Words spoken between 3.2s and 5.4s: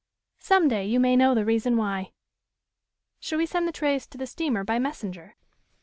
we send the trays to the steamer by messenger?"